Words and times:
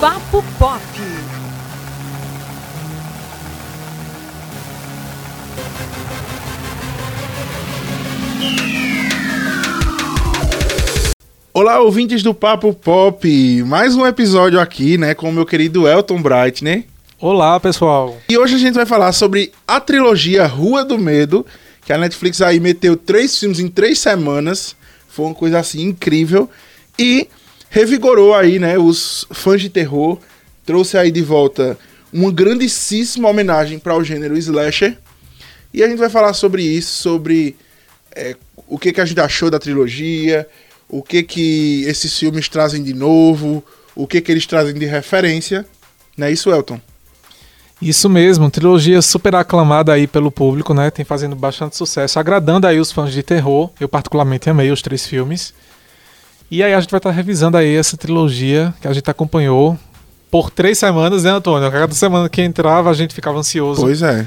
Papo 0.00 0.44
Pop. 0.60 0.80
Olá, 11.52 11.80
ouvintes 11.80 12.22
do 12.22 12.32
Papo 12.32 12.72
Pop. 12.72 13.62
Mais 13.64 13.96
um 13.96 14.06
episódio 14.06 14.60
aqui, 14.60 14.96
né, 14.96 15.14
com 15.14 15.30
o 15.30 15.32
meu 15.32 15.44
querido 15.44 15.88
Elton 15.88 16.22
Bright, 16.22 16.62
né? 16.62 16.84
Olá, 17.20 17.58
pessoal. 17.58 18.16
E 18.28 18.38
hoje 18.38 18.54
a 18.54 18.58
gente 18.58 18.76
vai 18.76 18.86
falar 18.86 19.10
sobre 19.10 19.50
a 19.66 19.80
trilogia 19.80 20.46
Rua 20.46 20.84
do 20.84 20.96
Medo, 20.96 21.44
que 21.84 21.92
a 21.92 21.98
Netflix 21.98 22.40
aí 22.40 22.60
meteu 22.60 22.96
três 22.96 23.36
filmes 23.36 23.58
em 23.58 23.66
três 23.66 23.98
semanas. 23.98 24.76
Foi 25.08 25.26
uma 25.26 25.34
coisa 25.34 25.58
assim 25.58 25.82
incrível. 25.82 26.48
E 26.96 27.26
revigorou 27.70 28.34
aí, 28.34 28.58
né, 28.58 28.78
os 28.78 29.26
fãs 29.30 29.60
de 29.60 29.68
terror. 29.68 30.18
Trouxe 30.64 30.98
aí 30.98 31.10
de 31.10 31.22
volta 31.22 31.78
uma 32.12 32.30
grandíssima 32.32 33.28
homenagem 33.28 33.78
para 33.78 33.96
o 33.96 34.04
gênero 34.04 34.36
slasher. 34.36 34.98
E 35.72 35.82
a 35.82 35.88
gente 35.88 35.98
vai 35.98 36.08
falar 36.08 36.32
sobre 36.32 36.62
isso, 36.62 37.02
sobre 37.02 37.56
é, 38.12 38.36
o 38.66 38.78
que, 38.78 38.92
que 38.92 39.00
a 39.00 39.04
gente 39.04 39.20
achou 39.20 39.50
da 39.50 39.58
trilogia, 39.58 40.46
o 40.88 41.02
que 41.02 41.22
que 41.22 41.84
esses 41.84 42.18
filmes 42.18 42.48
trazem 42.48 42.82
de 42.82 42.94
novo, 42.94 43.62
o 43.94 44.06
que 44.06 44.20
que 44.20 44.32
eles 44.32 44.46
trazem 44.46 44.74
de 44.74 44.86
referência. 44.86 45.66
Não 46.16 46.26
é 46.26 46.32
isso, 46.32 46.50
Elton? 46.50 46.80
Isso 47.80 48.08
mesmo, 48.08 48.50
trilogia 48.50 49.00
super 49.00 49.36
aclamada 49.36 49.92
aí 49.92 50.08
pelo 50.08 50.32
público, 50.32 50.74
né? 50.74 50.90
Tem 50.90 51.04
fazendo 51.04 51.36
bastante 51.36 51.76
sucesso, 51.76 52.18
agradando 52.18 52.66
aí 52.66 52.80
os 52.80 52.90
fãs 52.90 53.12
de 53.12 53.22
terror. 53.22 53.70
Eu 53.78 53.88
particularmente 53.88 54.50
amei 54.50 54.72
os 54.72 54.82
três 54.82 55.06
filmes. 55.06 55.54
E 56.50 56.62
aí 56.62 56.72
a 56.72 56.80
gente 56.80 56.90
vai 56.90 56.98
estar 56.98 57.10
revisando 57.10 57.56
aí 57.56 57.74
essa 57.74 57.96
trilogia 57.96 58.74
que 58.80 58.88
a 58.88 58.92
gente 58.92 59.10
acompanhou 59.10 59.78
por 60.30 60.50
três 60.50 60.78
semanas, 60.78 61.24
né, 61.24 61.30
Antônio? 61.30 61.70
Cada 61.70 61.94
semana 61.94 62.28
que 62.28 62.42
entrava 62.42 62.90
a 62.90 62.94
gente 62.94 63.14
ficava 63.14 63.38
ansioso 63.38 63.82
Pois 63.82 64.02
é. 64.02 64.26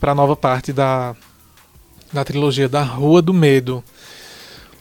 para 0.00 0.12
a 0.12 0.14
nova 0.14 0.36
parte 0.36 0.72
da, 0.72 1.14
da 2.12 2.24
trilogia 2.24 2.68
da 2.68 2.82
Rua 2.82 3.20
do 3.20 3.34
Medo. 3.34 3.82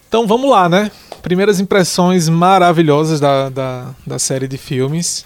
Então 0.08 0.28
vamos 0.28 0.50
lá, 0.50 0.70
né? 0.70 0.92
Primeiras 1.22 1.59
impressões 1.59 2.30
maravilhosas 2.30 3.20
da, 3.20 3.50
da, 3.50 3.95
da 4.05 4.20
série 4.20 4.48
de 4.48 4.58
filmes. 4.58 5.25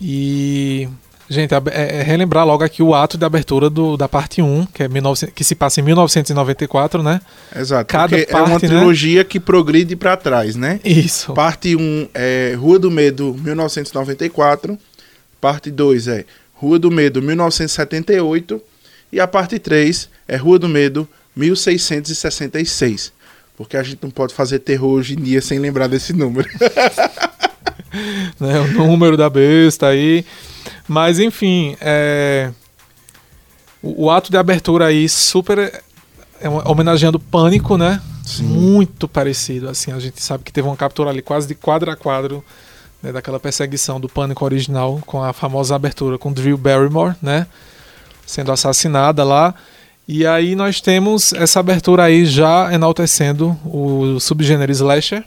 E, 0.00 0.88
gente, 1.30 1.54
é, 1.54 2.00
é 2.00 2.02
relembrar 2.02 2.44
logo 2.44 2.64
aqui 2.64 2.82
o 2.82 2.92
ato 2.94 3.16
de 3.16 3.24
abertura 3.24 3.70
do, 3.70 3.96
da 3.96 4.08
parte 4.08 4.42
1, 4.42 4.66
que, 4.66 4.82
é 4.82 4.88
19, 4.88 5.28
que 5.28 5.44
se 5.44 5.54
passa 5.54 5.80
em 5.80 5.84
1994, 5.84 7.02
né? 7.02 7.20
Exato. 7.54 7.86
Cada 7.86 8.18
porque 8.18 8.32
é 8.32 8.36
uma 8.36 8.50
parte, 8.50 8.66
né? 8.66 8.68
trilogia 8.68 9.24
que 9.24 9.38
progride 9.38 9.94
para 9.94 10.16
trás, 10.16 10.56
né? 10.56 10.80
Isso. 10.84 11.32
Parte 11.32 11.76
1 11.76 12.08
é 12.12 12.54
Rua 12.58 12.78
do 12.78 12.90
Medo, 12.90 13.34
1994. 13.40 14.76
Parte 15.40 15.70
2 15.70 16.08
é 16.08 16.24
Rua 16.52 16.78
do 16.78 16.90
Medo, 16.90 17.22
1978. 17.22 18.60
E 19.12 19.20
a 19.20 19.26
parte 19.26 19.58
3 19.58 20.08
é 20.26 20.36
Rua 20.36 20.58
do 20.58 20.68
Medo, 20.68 21.08
1666. 21.34 23.12
Porque 23.56 23.76
a 23.76 23.82
gente 23.82 24.00
não 24.02 24.10
pode 24.10 24.34
fazer 24.34 24.58
terror 24.58 24.92
hoje 24.92 25.14
em 25.14 25.22
dia 25.22 25.40
sem 25.40 25.58
lembrar 25.58 25.86
desse 25.86 26.12
número. 26.12 26.48
né, 28.40 28.60
o 28.60 28.66
número 28.72 29.16
da 29.16 29.30
besta 29.30 29.88
aí. 29.88 30.24
Mas 30.92 31.20
enfim, 31.20 31.76
é, 31.80 32.50
o, 33.80 34.06
o 34.06 34.10
ato 34.10 34.28
de 34.28 34.36
abertura 34.36 34.86
aí 34.86 35.08
super 35.08 35.80
é, 36.40 36.48
uma- 36.48 36.68
homenageando 36.68 37.20
Pânico, 37.20 37.76
né? 37.78 38.02
Sim. 38.26 38.42
Muito 38.42 39.06
parecido. 39.06 39.68
Assim, 39.68 39.92
a 39.92 40.00
gente 40.00 40.20
sabe 40.20 40.42
que 40.42 40.52
teve 40.52 40.66
uma 40.66 40.76
captura 40.76 41.10
ali 41.10 41.22
quase 41.22 41.46
de 41.46 41.54
quadro 41.54 41.92
a 41.92 41.94
quadro 41.96 42.44
né, 43.00 43.12
daquela 43.12 43.38
perseguição 43.38 44.00
do 44.00 44.08
Pânico 44.08 44.44
original 44.44 45.00
com 45.06 45.22
a 45.22 45.32
famosa 45.32 45.76
abertura 45.76 46.18
com 46.18 46.32
Drew 46.32 46.58
Barrymore, 46.58 47.14
né? 47.22 47.46
Sendo 48.26 48.50
assassinada 48.50 49.22
lá. 49.22 49.54
E 50.08 50.26
aí 50.26 50.56
nós 50.56 50.80
temos 50.80 51.32
essa 51.34 51.60
abertura 51.60 52.02
aí 52.02 52.26
já 52.26 52.74
enaltecendo 52.74 53.56
o 53.64 54.18
subgênero 54.18 54.72
slasher. 54.72 55.24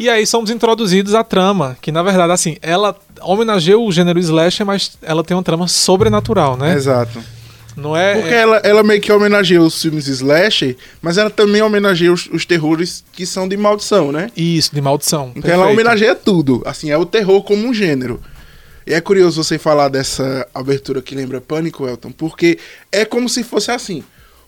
E 0.00 0.08
aí 0.08 0.26
somos 0.26 0.50
introduzidos 0.50 1.14
à 1.14 1.22
trama, 1.22 1.76
que 1.78 1.92
na 1.92 2.02
verdade, 2.02 2.32
assim, 2.32 2.56
ela 2.62 2.96
homenageia 3.20 3.78
o 3.78 3.92
gênero 3.92 4.18
slasher, 4.18 4.64
mas 4.64 4.92
ela 5.02 5.22
tem 5.22 5.36
uma 5.36 5.42
trama 5.42 5.68
sobrenatural, 5.68 6.56
né? 6.56 6.74
Exato. 6.74 7.22
Não 7.76 7.94
é. 7.94 8.14
Porque 8.14 8.32
ela, 8.32 8.56
ela 8.64 8.82
meio 8.82 8.98
que 8.98 9.12
homenageia 9.12 9.60
os 9.60 9.82
filmes 9.82 10.06
slasher, 10.06 10.74
mas 11.02 11.18
ela 11.18 11.28
também 11.28 11.60
homenageia 11.60 12.10
os, 12.10 12.26
os 12.32 12.46
terrores 12.46 13.04
que 13.12 13.26
são 13.26 13.46
de 13.46 13.58
maldição, 13.58 14.10
né? 14.10 14.30
Isso, 14.34 14.74
de 14.74 14.80
maldição. 14.80 15.32
Então 15.36 15.50
ela 15.50 15.66
perfeito. 15.66 15.80
homenageia 15.80 16.14
tudo. 16.14 16.62
Assim, 16.64 16.90
é 16.90 16.96
o 16.96 17.04
terror 17.04 17.42
como 17.42 17.68
um 17.68 17.74
gênero. 17.74 18.22
E 18.86 18.94
é 18.94 19.02
curioso 19.02 19.44
você 19.44 19.58
falar 19.58 19.90
dessa 19.90 20.48
abertura 20.54 21.02
que 21.02 21.14
lembra 21.14 21.42
Pânico, 21.42 21.86
Elton, 21.86 22.10
porque 22.10 22.58
é 22.90 23.04
como 23.04 23.28
se 23.28 23.44
fosse 23.44 23.70
assim. 23.70 24.02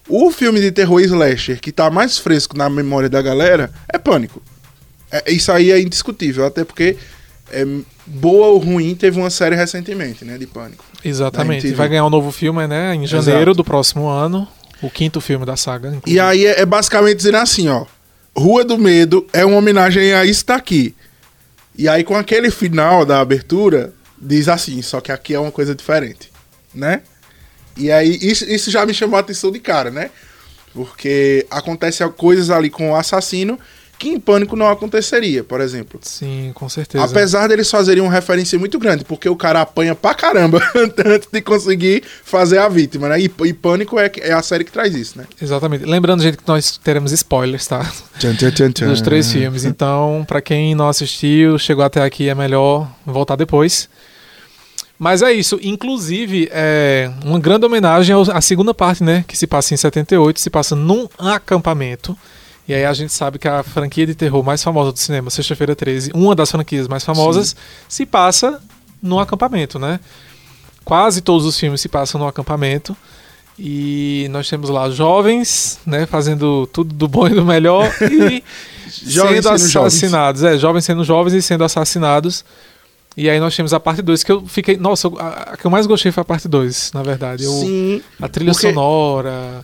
O 0.09 0.31
filme 0.31 0.63
de 0.63 0.73
terror 0.73 1.03
slasher 1.03 1.61
que 1.61 1.71
tá 1.71 1.91
mais 1.91 2.17
fresco 2.17 2.57
na 2.57 2.71
memória 2.71 3.11
da 3.11 3.21
galera 3.21 3.71
é 3.93 3.99
Pânico. 3.99 4.41
É- 5.13 5.31
isso 5.31 5.53
aí 5.53 5.71
é 5.71 5.81
indiscutível, 5.81 6.47
até 6.47 6.65
porque 6.65 6.97
é, 7.53 7.65
boa 8.07 8.49
ou 8.49 8.59
ruim 8.59 8.95
teve 8.95 9.19
uma 9.19 9.31
série 9.31 9.55
recentemente, 9.55 10.25
né, 10.25 10.39
de 10.39 10.47
Pânico. 10.47 10.83
Exatamente. 11.05 11.71
Vai 11.73 11.89
ganhar 11.89 12.07
um 12.07 12.11
novo 12.11 12.33
filme, 12.33 12.67
né? 12.67 12.95
Em 12.95 13.05
Exato. 13.05 13.25
janeiro 13.25 13.55
do 13.55 13.63
próximo 13.63 14.09
ano. 14.09 14.49
O 14.81 14.91
quinto 14.91 15.21
filme 15.21 15.45
da 15.45 15.57
saga. 15.57 15.91
E 15.91 15.97
inclusive. 15.97 16.21
aí 16.21 16.47
é, 16.47 16.61
é 16.63 16.67
basicamente 16.67 17.19
dizendo 17.19 17.37
assim, 17.37 17.69
ó. 17.69 17.85
Rua 18.35 18.65
do 18.65 18.79
Medo 18.79 19.27
é 19.33 19.45
uma 19.45 19.59
homenagem 19.59 20.15
a 20.15 20.25
isso 20.25 20.47
daqui. 20.47 20.95
E 21.77 21.87
aí 21.89 22.03
com 22.03 22.17
aquele 22.17 22.51
final 22.51 23.05
da 23.05 23.21
abertura, 23.21 23.93
diz 24.21 24.49
assim, 24.49 24.81
só 24.81 25.01
que 25.01 25.13
aqui 25.13 25.35
é 25.35 25.39
uma 25.39 25.53
coisa 25.53 25.75
diferente, 25.75 26.31
né? 26.75 27.03
E 27.77 27.91
aí 27.91 28.19
isso, 28.21 28.45
isso 28.45 28.71
já 28.71 28.85
me 28.87 28.95
chamou 28.95 29.17
a 29.17 29.21
atenção 29.21 29.51
de 29.51 29.59
cara, 29.59 29.91
né? 29.91 30.11
Porque 30.73 31.47
acontece 31.51 32.07
coisas 32.11 32.51
ali 32.51 32.71
com 32.71 32.91
o 32.93 32.97
assassino 32.97 33.59
que 34.03 34.09
em 34.09 34.19
Pânico 34.19 34.57
não 34.57 34.69
aconteceria, 34.69 35.45
por 35.45 35.61
exemplo. 35.61 36.01
Sim, 36.03 36.51
com 36.57 36.69
certeza. 36.69 37.05
Apesar 37.05 37.47
deles 37.47 37.71
fazerem 37.71 38.03
uma 38.03 38.11
referência 38.11 38.59
muito 38.59 38.77
grande, 38.77 39.05
porque 39.05 39.29
o 39.29 39.37
cara 39.37 39.61
apanha 39.61 39.95
pra 39.95 40.13
caramba 40.13 40.61
antes 41.07 41.29
de 41.33 41.41
conseguir 41.41 42.03
fazer 42.25 42.59
a 42.59 42.69
vítima, 42.69 43.09
né? 43.09 43.21
E, 43.21 43.31
e 43.45 43.53
Pânico 43.53 44.01
é, 44.01 44.11
é 44.19 44.33
a 44.33 44.43
série 44.43 44.65
que 44.65 44.73
traz 44.73 44.93
isso, 44.97 45.17
né? 45.17 45.25
Exatamente. 45.41 45.85
Lembrando, 45.85 46.21
gente, 46.21 46.37
que 46.37 46.43
nós 46.49 46.79
teremos 46.79 47.13
spoilers, 47.13 47.65
tá? 47.69 47.89
Tchan, 48.19 48.35
tchan, 48.35 48.51
tchan, 48.51 48.73
tchan. 48.73 48.89
Dos 48.89 49.01
três 49.01 49.31
filmes. 49.31 49.65
Então, 49.65 50.25
pra 50.27 50.41
quem 50.41 50.75
não 50.75 50.89
assistiu, 50.89 51.57
chegou 51.57 51.85
até 51.85 52.03
aqui, 52.03 52.29
é 52.29 52.35
melhor 52.35 52.91
voltar 53.07 53.37
depois. 53.37 53.89
Mas 54.99 55.23
é 55.23 55.33
isso. 55.33 55.61
Inclusive, 55.63 56.49
é 56.51 57.09
uma 57.25 57.39
grande 57.39 57.65
homenagem 57.65 58.17
à 58.33 58.41
segunda 58.41 58.75
parte, 58.75 59.05
né? 59.05 59.25
Que 59.29 59.39
se 59.39 59.47
passa 59.47 59.73
em 59.73 59.77
78, 59.77 60.41
se 60.41 60.51
passa 60.51 60.75
num 60.75 61.09
acampamento. 61.17 62.19
E 62.73 62.75
aí 62.75 62.87
a 62.87 62.93
gente 62.95 63.13
sabe 63.13 63.39
que 63.39 63.47
a 63.47 63.63
franquia 63.63 64.07
de 64.07 64.15
terror 64.15 64.43
mais 64.43 64.63
famosa 64.63 64.91
do 64.93 64.99
cinema, 64.99 65.29
Sexta-feira 65.29 65.77
13, 65.77 66.11
uma 66.15 66.35
das 66.35 66.51
franquias 66.51 66.89
mais 66.89 67.05
famosas, 67.05 67.55
se 67.87 68.07
passa 68.07 68.63
num 69.03 69.19
acampamento, 69.19 69.79
né? 69.79 70.01
Quase 70.83 71.21
todos 71.21 71.47
os 71.47 71.59
filmes 71.61 71.83
se 71.83 71.89
passam 71.91 72.19
num 72.19 72.27
acampamento. 72.27 72.97
E 73.59 74.27
nós 74.31 74.49
temos 74.49 74.71
lá 74.71 74.89
jovens, 74.89 75.79
né, 75.85 76.07
fazendo 76.07 76.67
tudo 76.73 76.95
do 76.95 77.07
bom 77.07 77.27
e 77.27 77.35
do 77.35 77.45
melhor 77.45 77.93
e 78.01 78.43
sendo 78.91 79.03
sendo 79.13 79.43
jovens. 79.43 79.77
assassinados. 79.77 80.43
É, 80.43 80.57
jovens 80.57 80.87
sendo 80.87 81.05
jovens 81.05 81.35
e 81.35 81.43
sendo 81.43 81.63
assassinados. 81.65 82.43
E 83.15 83.29
aí 83.29 83.39
nós 83.39 83.55
temos 83.55 83.75
a 83.75 83.79
parte 83.79 84.01
2, 84.01 84.25
que 84.25 84.33
eu 84.33 84.47
fiquei. 84.47 84.79
Nossa, 84.79 85.09
a, 85.19 85.29
a 85.53 85.57
que 85.59 85.67
eu 85.67 85.71
mais 85.71 85.87
gostei 85.87 86.11
foi 86.11 86.23
a 86.23 86.25
parte 86.25 86.49
2, 86.49 86.93
na 86.95 87.03
verdade. 87.03 87.45
Eu- 87.45 87.53
Sim, 87.53 88.01
a 88.19 88.27
trilha 88.29 88.53
porque- 88.53 88.69
sonora, 88.73 89.63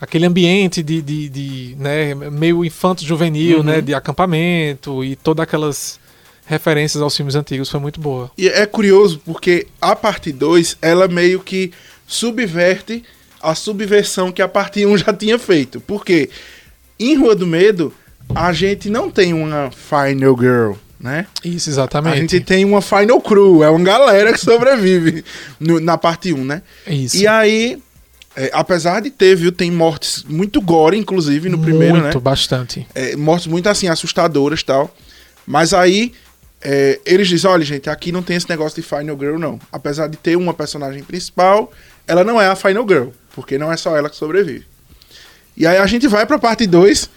aquele 0.00 0.26
ambiente 0.26 0.82
de, 0.82 1.02
de, 1.02 1.28
de, 1.28 1.76
né, 1.78 2.14
meio 2.14 2.64
infanto-juvenil, 2.64 3.58
Uhum. 3.58 3.62
né, 3.64 3.80
de 3.80 3.94
acampamento 3.94 5.02
e 5.04 5.16
todas 5.16 5.42
aquelas 5.42 5.98
referências 6.46 7.02
aos 7.02 7.14
filmes 7.16 7.34
antigos 7.34 7.68
foi 7.68 7.80
muito 7.80 8.00
boa. 8.00 8.30
E 8.38 8.48
é 8.48 8.64
curioso 8.66 9.20
porque 9.24 9.66
a 9.80 9.94
parte 9.96 10.32
2, 10.32 10.78
ela 10.80 11.06
meio 11.08 11.40
que 11.40 11.72
subverte 12.06 13.02
a 13.40 13.54
subversão 13.54 14.32
que 14.32 14.42
a 14.42 14.48
parte 14.48 14.84
1 14.84 14.96
já 14.98 15.12
tinha 15.12 15.38
feito. 15.38 15.80
Porque 15.80 16.28
em 16.98 17.14
Rua 17.16 17.34
do 17.36 17.46
Medo, 17.46 17.92
a 18.34 18.52
gente 18.52 18.90
não 18.90 19.10
tem 19.10 19.32
uma 19.32 19.70
Final 19.70 20.36
Girl, 20.38 20.72
né? 20.98 21.26
Isso, 21.44 21.68
A 21.68 21.72
exatamente. 21.72 22.18
gente 22.18 22.40
tem 22.40 22.64
uma 22.64 22.82
Final 22.82 23.20
Crew, 23.20 23.62
é 23.62 23.70
uma 23.70 23.84
galera 23.84 24.32
que 24.32 24.40
sobrevive 24.40 25.24
no- 25.60 25.80
na 25.80 25.96
parte 25.96 26.32
1, 26.32 26.44
né? 26.44 26.62
Isso. 26.86 27.16
E 27.18 27.26
aí, 27.26 27.78
é, 28.38 28.50
apesar 28.52 29.00
de 29.00 29.10
ter, 29.10 29.34
viu, 29.34 29.50
tem 29.50 29.68
mortes 29.68 30.22
muito 30.22 30.60
gore, 30.60 30.96
inclusive, 30.96 31.48
no 31.48 31.58
primeiro, 31.58 31.96
né? 31.96 32.02
Muito, 32.02 32.20
bastante. 32.20 32.86
é, 32.94 33.16
mortes 33.16 33.48
muito 33.48 33.68
assim 33.68 33.88
assustadoras 33.88 34.60
e 34.60 34.64
tal. 34.64 34.94
Mas 35.44 35.74
aí 35.74 36.12
é, 36.62 37.00
eles 37.04 37.26
dizem, 37.26 37.50
olha, 37.50 37.64
gente, 37.64 37.90
aqui 37.90 38.12
não 38.12 38.22
tem 38.22 38.36
esse 38.36 38.48
negócio 38.48 38.80
de 38.80 38.88
Final 38.88 39.18
Girl, 39.18 39.38
não. 39.38 39.58
Apesar 39.72 40.06
de 40.06 40.16
ter 40.16 40.36
uma 40.36 40.54
personagem 40.54 41.02
principal, 41.02 41.72
ela 42.06 42.22
não 42.22 42.40
é 42.40 42.46
a 42.46 42.54
Final 42.54 42.86
Girl, 42.86 43.08
porque 43.34 43.58
não 43.58 43.72
é 43.72 43.76
só 43.76 43.96
ela 43.96 44.08
que 44.08 44.14
sobrevive. 44.14 44.64
E 45.56 45.66
aí 45.66 45.76
a 45.76 45.86
gente 45.86 46.06
vai 46.06 46.24
pra 46.24 46.38
parte 46.38 46.64
2, 46.64 47.10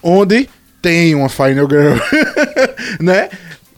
onde 0.00 0.48
tem 0.80 1.12
uma 1.12 1.28
Final 1.28 1.68
Girl, 1.68 1.98
né? 3.02 3.28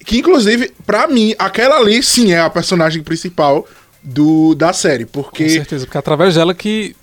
Que, 0.05 0.19
inclusive, 0.19 0.71
pra 0.85 1.07
mim, 1.07 1.35
aquela 1.39 1.77
ali, 1.77 2.03
sim, 2.03 2.33
é 2.33 2.41
a 2.41 2.51
personagem 2.51 3.03
principal 3.03 3.67
do, 4.03 4.55
da 4.55 4.73
série. 4.73 5.07
Porque... 5.07 5.45
Com 5.45 5.51
certeza, 5.51 5.87
porque 5.87 5.99
é 5.99 6.01
através 6.01 6.35
dela 6.35 6.55
que 6.55 6.95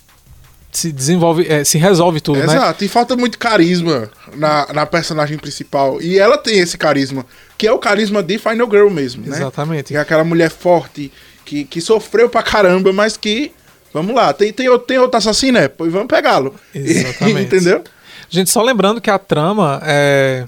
se 0.70 0.92
desenvolve, 0.92 1.46
é, 1.48 1.64
se 1.64 1.78
resolve 1.78 2.20
tudo, 2.20 2.38
né? 2.38 2.44
Exato, 2.44 2.84
e 2.84 2.88
falta 2.88 3.16
muito 3.16 3.38
carisma 3.38 4.10
na, 4.34 4.72
na 4.72 4.86
personagem 4.86 5.38
principal. 5.38 6.00
E 6.00 6.18
ela 6.18 6.36
tem 6.36 6.58
esse 6.58 6.76
carisma, 6.76 7.24
que 7.56 7.66
é 7.66 7.72
o 7.72 7.78
carisma 7.78 8.22
de 8.22 8.38
Final 8.38 8.70
Girl 8.70 8.90
mesmo, 8.90 9.26
né? 9.26 9.36
Exatamente. 9.36 9.88
Que 9.88 9.96
é 9.96 10.00
aquela 10.00 10.24
mulher 10.24 10.50
forte, 10.50 11.10
que, 11.44 11.64
que 11.64 11.80
sofreu 11.80 12.28
pra 12.28 12.42
caramba, 12.42 12.92
mas 12.92 13.16
que. 13.16 13.52
Vamos 13.92 14.14
lá, 14.14 14.34
tem, 14.34 14.52
tem, 14.52 14.66
tem 14.80 14.98
outro 14.98 15.16
assassino, 15.16 15.56
é? 15.58 15.66
Pois 15.66 15.90
vamos 15.90 16.08
pegá-lo. 16.08 16.54
Exatamente. 16.74 17.46
Entendeu? 17.46 17.82
Gente, 18.28 18.50
só 18.50 18.62
lembrando 18.62 19.00
que 19.00 19.10
a 19.10 19.18
trama 19.18 19.80
é. 19.82 20.46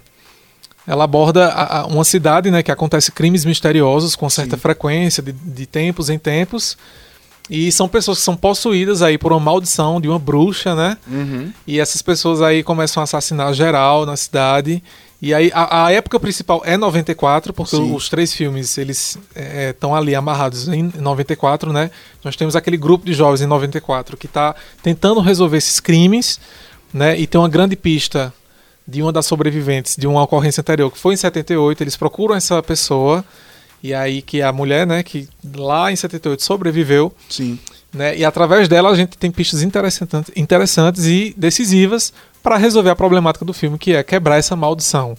Ela 0.87 1.05
aborda 1.05 1.49
a- 1.49 1.81
a- 1.81 1.87
uma 1.87 2.05
cidade, 2.05 2.51
né, 2.51 2.63
que 2.63 2.71
acontece 2.73 3.13
crimes 3.13 3.45
misteriosos 3.45 4.17
com 4.17 4.29
certa 4.31 4.57
Sim. 4.57 4.63
frequência, 4.63 5.23
de, 5.23 5.33
de 5.33 5.67
tempos 5.67 6.09
em 6.11 6.19
tempos. 6.19 6.77
E 7.49 7.71
são 7.73 7.89
pessoas 7.89 8.19
que 8.19 8.25
são 8.25 8.37
possuídas 8.37 9.03
aí 9.03 9.19
por 9.19 9.33
uma 9.33 9.41
maldição 9.41 10.01
de 10.01 10.09
uma 10.09 10.19
bruxa, 10.21 10.75
né? 10.75 10.97
Uhum. 11.09 11.53
E 11.67 11.81
essas 11.81 12.01
pessoas 12.01 12.41
aí 12.41 12.63
começam 12.63 13.01
a 13.01 13.05
assassinar 13.05 13.53
geral 13.55 14.07
na 14.07 14.17
cidade. 14.17 14.81
E 15.21 15.35
aí 15.35 15.51
a, 15.53 15.87
a 15.87 15.93
época 15.93 16.19
principal 16.21 16.63
é 16.65 16.77
94, 16.77 17.53
porque 17.53 17.75
Sim. 17.77 17.93
os 17.95 18.09
três 18.09 18.33
filmes 18.33 18.79
eles 18.79 19.19
estão 19.69 19.95
ali 19.95 20.15
amarrados 20.15 20.69
em 20.69 20.93
94, 20.97 21.73
né? 21.73 21.91
Nós 22.25 22.37
temos 22.37 22.55
aquele 22.55 22.77
grupo 22.77 23.05
de 23.05 23.13
jovens 23.13 23.43
em 23.43 23.47
94 23.47 24.17
que 24.17 24.27
está 24.27 24.55
tentando 24.81 25.21
resolver 25.21 25.57
esses 25.59 25.81
crimes, 25.81 26.39
né? 26.95 27.19
E 27.19 27.27
tem 27.27 27.41
uma 27.41 27.49
grande 27.49 27.75
pista 27.75 28.33
de 28.87 29.03
uma 29.03 29.13
das 29.13 29.27
sobreviventes 29.27 29.97
de 29.97 30.07
uma 30.07 30.23
ocorrência 30.23 30.61
anterior 30.61 30.91
que 30.91 30.99
foi 30.99 31.15
em 31.15 31.17
78. 31.17 31.83
Eles 31.83 31.97
procuram 31.97 32.35
essa 32.35 32.63
pessoa 32.63 33.25
e 33.83 33.95
aí 33.95 34.21
que 34.23 34.41
é 34.41 34.45
a 34.45 34.53
mulher, 34.53 34.87
né? 34.87 35.03
Que 35.03 35.29
lá 35.57 35.91
em 35.93 35.97
78 35.97 36.43
sobreviveu 36.43 37.15
Sim. 37.29 37.59
né? 37.93 38.17
E 38.17 38.25
através 38.25 38.69
dela 38.69 38.91
a 38.91 38.95
gente 38.95 39.17
tem 39.17 39.31
pistas 39.31 39.63
interessantes, 39.63 40.31
interessantes 40.37 41.05
e 41.07 41.35
decisivas 41.37 42.13
para 42.43 42.57
resolver 42.57 42.91
a 42.91 42.97
problemática 42.97 43.45
do 43.45 43.53
filme, 43.53 43.79
que 43.79 43.93
é 43.95 44.03
quebrar 44.03 44.37
essa 44.39 44.57
maldição, 44.57 45.17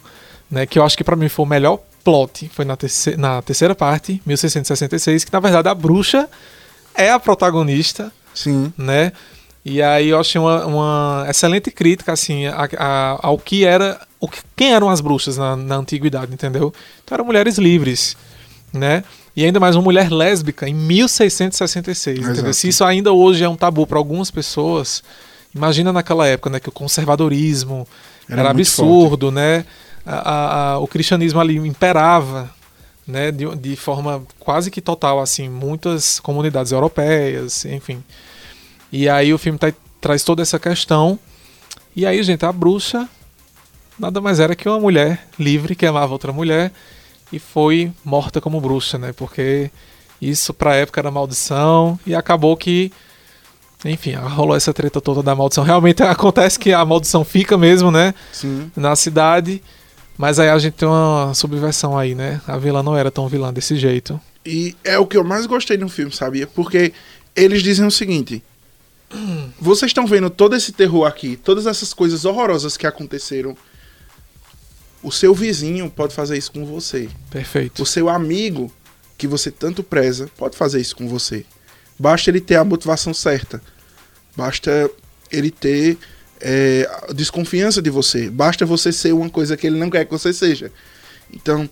né? 0.49 0.65
Que 0.65 0.77
eu 0.79 0.83
acho 0.83 0.97
que 0.97 1.03
para 1.03 1.15
mim 1.15 1.29
foi 1.29 1.45
o 1.45 1.47
melhor 1.49 1.79
plot, 2.03 2.49
foi 2.53 2.65
na, 2.65 2.75
terce- 2.75 3.15
na 3.15 3.41
terceira 3.43 3.75
parte, 3.75 4.19
1666, 4.25 5.23
que 5.23 5.31
na 5.31 5.39
verdade 5.39 5.69
a 5.69 5.75
bruxa 5.75 6.27
é 6.95 7.11
a 7.11 7.19
protagonista, 7.19 8.11
Sim. 8.33 8.73
né? 8.77 9.11
E 9.63 9.81
aí 9.81 10.09
eu 10.09 10.19
achei 10.19 10.41
uma, 10.41 10.65
uma 10.65 11.25
excelente 11.29 11.69
crítica 11.69 12.11
assim 12.13 12.47
a- 12.47 12.67
a- 12.77 13.19
ao 13.21 13.37
que 13.37 13.63
era, 13.63 13.99
o 14.19 14.27
que, 14.27 14.39
quem 14.55 14.73
eram 14.73 14.89
as 14.89 15.01
bruxas 15.01 15.37
na, 15.37 15.55
na 15.55 15.75
antiguidade, 15.75 16.33
entendeu? 16.33 16.73
Então 17.03 17.15
eram 17.15 17.25
mulheres 17.25 17.57
livres, 17.59 18.17
né? 18.73 19.03
E 19.35 19.45
ainda 19.45 19.59
mais 19.59 19.75
uma 19.75 19.83
mulher 19.83 20.11
lésbica 20.11 20.67
em 20.67 20.73
1666, 20.73 22.17
entendeu? 22.17 22.33
Exato. 22.33 22.53
Se 22.53 22.67
isso 22.67 22.83
ainda 22.83 23.13
hoje 23.13 23.43
é 23.43 23.49
um 23.49 23.55
tabu 23.55 23.85
para 23.85 23.97
algumas 23.97 24.31
pessoas, 24.31 25.03
imagina 25.55 25.93
naquela 25.93 26.27
época, 26.27 26.49
né, 26.49 26.59
que 26.59 26.69
o 26.69 26.71
conservadorismo 26.71 27.87
Era 28.27 28.41
era, 28.41 28.49
absurdo, 28.51 29.31
né? 29.31 29.63
A- 30.05 30.15
a- 30.31 30.71
a- 30.73 30.79
o 30.79 30.87
cristianismo 30.87 31.39
ali 31.39 31.55
imperava, 31.57 32.49
né, 33.07 33.31
de, 33.31 33.45
de 33.55 33.75
forma 33.75 34.23
quase 34.39 34.71
que 34.71 34.81
total, 34.81 35.19
assim, 35.19 35.47
muitas 35.49 36.19
comunidades 36.19 36.71
europeias, 36.71 37.63
enfim. 37.65 38.03
E 38.91 39.07
aí 39.09 39.33
o 39.33 39.37
filme 39.37 39.57
tá- 39.57 39.73
traz 39.99 40.23
toda 40.23 40.41
essa 40.41 40.59
questão. 40.59 41.17
E 41.95 42.05
aí, 42.05 42.21
gente, 42.23 42.45
a 42.45 42.51
bruxa 42.51 43.07
nada 43.99 44.19
mais 44.19 44.39
era 44.39 44.55
que 44.55 44.67
uma 44.67 44.79
mulher 44.79 45.27
livre 45.37 45.75
que 45.75 45.85
amava 45.85 46.11
outra 46.11 46.33
mulher 46.33 46.71
e 47.31 47.37
foi 47.37 47.91
morta 48.03 48.41
como 48.41 48.59
bruxa, 48.59 48.97
né? 48.97 49.13
Porque 49.13 49.69
isso 50.21 50.53
pra 50.53 50.75
época 50.75 50.99
era 50.99 51.11
maldição 51.11 51.99
e 52.05 52.15
acabou 52.15 52.55
que 52.57 52.91
enfim, 53.83 54.13
rolou 54.13 54.55
essa 54.55 54.71
treta 54.73 55.01
toda 55.01 55.23
da 55.23 55.35
maldição. 55.35 55.63
Realmente 55.63 56.01
acontece 56.03 56.59
que 56.59 56.71
a 56.71 56.85
maldição 56.85 57.23
fica 57.23 57.57
mesmo, 57.57 57.89
né, 57.91 58.13
Sim. 58.31 58.71
na 58.75 58.95
cidade. 58.95 59.61
Mas 60.17 60.37
aí 60.39 60.49
a 60.49 60.59
gente 60.59 60.73
tem 60.73 60.87
uma 60.87 61.33
subversão 61.33 61.97
aí, 61.97 62.13
né? 62.13 62.39
A 62.47 62.57
vilã 62.57 62.83
não 62.83 62.95
era 62.95 63.09
tão 63.09 63.27
vilã 63.27 63.51
desse 63.51 63.75
jeito. 63.75 64.19
E 64.45 64.75
é 64.83 64.99
o 64.99 65.07
que 65.07 65.17
eu 65.17 65.23
mais 65.23 65.47
gostei 65.47 65.77
no 65.77 65.89
filme, 65.89 66.11
sabia? 66.11 66.45
Porque 66.45 66.93
eles 67.35 67.63
dizem 67.63 67.85
o 67.87 67.91
seguinte: 67.91 68.43
vocês 69.59 69.89
estão 69.89 70.07
vendo 70.07 70.29
todo 70.29 70.55
esse 70.55 70.71
terror 70.71 71.05
aqui, 71.05 71.35
todas 71.35 71.67
essas 71.67 71.93
coisas 71.93 72.25
horrorosas 72.25 72.77
que 72.77 72.87
aconteceram. 72.87 73.55
O 75.03 75.11
seu 75.11 75.33
vizinho 75.33 75.89
pode 75.89 76.13
fazer 76.13 76.37
isso 76.37 76.51
com 76.51 76.65
você. 76.65 77.09
Perfeito. 77.29 77.81
O 77.81 77.85
seu 77.85 78.07
amigo, 78.07 78.71
que 79.17 79.27
você 79.27 79.49
tanto 79.49 79.83
preza, 79.83 80.29
pode 80.37 80.55
fazer 80.55 80.79
isso 80.79 80.95
com 80.95 81.07
você. 81.07 81.45
Basta 81.97 82.29
ele 82.29 82.39
ter 82.39 82.55
a 82.55 82.63
motivação 82.63 83.13
certa. 83.13 83.61
Basta 84.35 84.89
ele 85.31 85.49
ter 85.51 85.97
é, 86.39 86.89
a 87.09 87.13
desconfiança 87.13 87.81
de 87.81 87.89
você. 87.89 88.29
Basta 88.29 88.65
você 88.65 88.91
ser 88.91 89.13
uma 89.13 89.29
coisa 89.29 89.57
que 89.57 89.67
ele 89.67 89.77
não 89.77 89.89
quer 89.89 90.05
que 90.05 90.11
você 90.11 90.31
seja. 90.33 90.71
Então, 91.33 91.69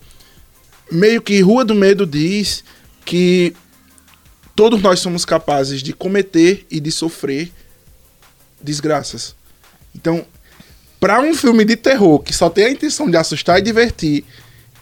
meio 0.92 1.22
que 1.22 1.40
Rua 1.42 1.66
do 1.66 1.76
Medo 1.76 2.06
diz 2.06 2.64
que 3.06 3.54
todos 4.60 4.82
nós 4.82 5.00
somos 5.00 5.24
capazes 5.24 5.82
de 5.82 5.94
cometer 5.94 6.68
e 6.70 6.82
de 6.82 6.92
sofrer 6.92 7.50
desgraças. 8.62 9.34
Então, 9.96 10.26
para 11.00 11.22
um 11.22 11.34
filme 11.34 11.64
de 11.64 11.78
terror 11.78 12.20
que 12.20 12.34
só 12.34 12.50
tem 12.50 12.66
a 12.66 12.70
intenção 12.70 13.10
de 13.10 13.16
assustar 13.16 13.58
e 13.60 13.62
divertir, 13.62 14.26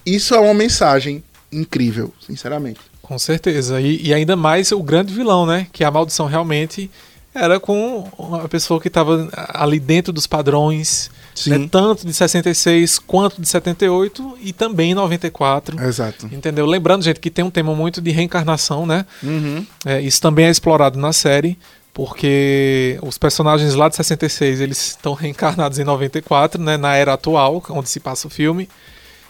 isso 0.03 0.33
é 0.33 0.39
uma 0.39 0.55
mensagem 0.55 1.23
incrível, 1.51 2.11
sinceramente. 2.19 2.79
Com 3.03 3.19
certeza. 3.19 3.79
E, 3.79 4.07
e 4.07 4.11
ainda 4.15 4.35
mais 4.35 4.71
o 4.71 4.81
grande 4.81 5.13
vilão, 5.13 5.45
né? 5.45 5.67
Que 5.71 5.83
a 5.83 5.91
maldição 5.91 6.25
realmente 6.25 6.89
era 7.31 7.59
com 7.59 8.09
uma 8.17 8.49
pessoa 8.49 8.81
que 8.81 8.87
estava 8.87 9.29
ali 9.53 9.79
dentro 9.79 10.11
dos 10.11 10.25
padrões, 10.25 11.11
né? 11.45 11.67
tanto 11.69 12.05
de 12.05 12.13
66 12.13 12.99
quanto 12.99 13.41
de 13.41 13.47
78 13.47 14.37
e 14.41 14.53
também 14.53 14.93
94. 14.93 15.81
Exato. 15.83 16.27
Entendeu? 16.31 16.65
Lembrando, 16.65 17.03
gente, 17.03 17.19
que 17.19 17.29
tem 17.29 17.45
um 17.45 17.49
tema 17.49 17.75
muito 17.75 18.01
de 18.01 18.11
reencarnação, 18.11 18.85
né? 18.85 19.05
Uhum. 19.21 19.65
É, 19.85 20.01
isso 20.01 20.21
também 20.21 20.45
é 20.45 20.49
explorado 20.49 20.97
na 20.97 21.13
série, 21.13 21.57
porque 21.93 22.99
os 23.01 23.17
personagens 23.17 23.73
lá 23.73 23.89
de 23.89 23.95
66 23.95 24.61
eles 24.61 24.89
estão 24.89 25.13
reencarnados 25.13 25.79
em 25.79 25.83
94, 25.83 26.61
né? 26.61 26.77
Na 26.77 26.95
era 26.95 27.13
atual, 27.13 27.63
onde 27.69 27.89
se 27.89 27.99
passa 27.99 28.27
o 28.27 28.29
filme. 28.29 28.67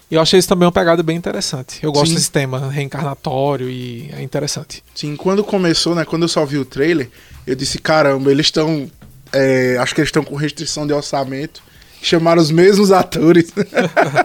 E 0.09 0.15
eu 0.15 0.21
achei 0.21 0.39
isso 0.39 0.47
também 0.47 0.65
uma 0.65 0.71
pegada 0.71 1.03
bem 1.03 1.17
interessante. 1.17 1.79
Eu 1.83 1.91
gosto 1.91 2.09
Sim. 2.09 2.15
desse 2.15 2.31
tema 2.31 2.69
reencarnatório 2.69 3.69
e 3.69 4.09
é 4.13 4.21
interessante. 4.21 4.81
Sim, 4.95 5.17
quando 5.17 5.43
começou, 5.43 5.93
né? 5.93 6.05
Quando 6.05 6.21
eu 6.21 6.29
só 6.29 6.45
vi 6.45 6.57
o 6.57 6.63
trailer, 6.63 7.09
eu 7.45 7.55
disse, 7.55 7.77
caramba, 7.77 8.31
eles 8.31 8.47
estão. 8.47 8.89
é, 9.33 9.77
acho 9.79 9.93
que 9.93 9.99
eles 9.99 10.07
estão 10.07 10.23
com 10.23 10.35
restrição 10.35 10.87
de 10.87 10.93
orçamento. 10.93 11.61
Chamaram 12.01 12.41
os 12.41 12.51
mesmos 12.51 12.91
atores. 12.91 13.51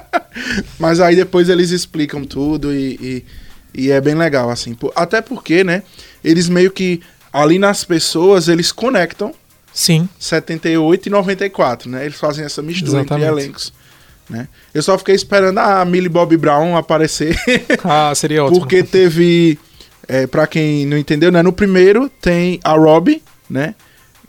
Mas 0.78 1.00
aí 1.00 1.16
depois 1.16 1.48
eles 1.48 1.70
explicam 1.70 2.24
tudo 2.24 2.72
e, 2.72 3.24
e, 3.74 3.82
e 3.82 3.90
é 3.90 4.00
bem 4.00 4.14
legal, 4.14 4.50
assim. 4.50 4.76
Até 4.94 5.20
porque, 5.20 5.64
né? 5.64 5.82
Eles 6.22 6.48
meio 6.48 6.70
que. 6.70 7.00
Ali 7.32 7.58
nas 7.58 7.82
pessoas, 7.82 8.46
eles 8.46 8.70
conectam 8.70 9.32
Sim, 9.72 10.08
78 10.18 11.06
e 11.06 11.10
94, 11.10 11.90
né? 11.90 12.04
Eles 12.04 12.18
fazem 12.18 12.44
essa 12.44 12.60
mistura 12.60 13.00
Exatamente. 13.00 13.26
entre 13.26 13.40
elencos. 13.42 13.72
Né? 14.28 14.46
Eu 14.72 14.82
só 14.82 14.96
fiquei 14.98 15.14
esperando 15.14 15.58
a 15.58 15.84
Millie 15.84 16.08
Bobby 16.08 16.36
Brown 16.36 16.76
aparecer. 16.76 17.38
ah, 17.82 18.12
seria 18.14 18.44
ótimo. 18.44 18.60
Porque 18.60 18.82
teve, 18.82 19.58
é, 20.06 20.26
para 20.26 20.46
quem 20.46 20.86
não 20.86 20.96
entendeu, 20.96 21.32
né? 21.32 21.42
No 21.42 21.52
primeiro 21.52 22.10
tem 22.20 22.60
a 22.62 22.72
Robbie, 22.72 23.22
né? 23.48 23.74